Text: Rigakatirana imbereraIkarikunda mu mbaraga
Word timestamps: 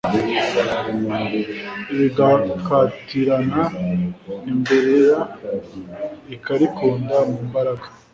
Rigakatirana 1.97 3.63
imbereraIkarikunda 4.51 7.17
mu 7.29 7.37
mbaraga 7.47 7.87